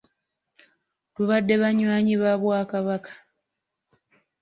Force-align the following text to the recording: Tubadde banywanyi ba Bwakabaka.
Tubadde 1.13 1.53
banywanyi 1.61 2.13
ba 2.21 2.33
Bwakabaka. 2.41 3.11